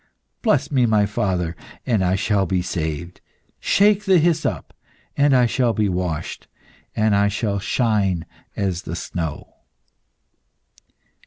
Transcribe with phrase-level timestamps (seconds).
[0.41, 1.55] Bless me, my father,
[1.85, 3.21] and I shall be saved;
[3.59, 4.73] shake the hyssop,
[5.15, 6.47] and I shall be washed,
[6.95, 8.25] and I shall shine
[8.55, 9.57] as the snow."